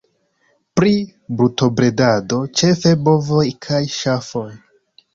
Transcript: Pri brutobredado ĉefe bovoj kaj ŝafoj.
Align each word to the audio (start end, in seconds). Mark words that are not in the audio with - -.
Pri 0.79 0.93
brutobredado 1.41 2.41
ĉefe 2.63 2.97
bovoj 3.07 3.47
kaj 3.71 3.87
ŝafoj. 4.01 4.47